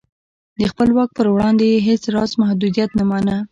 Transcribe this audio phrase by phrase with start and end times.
[0.59, 3.37] د خپل واک پر وړاندې یې هېڅ راز محدودیت نه مانه.